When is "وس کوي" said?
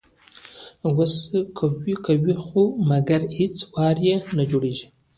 0.95-2.33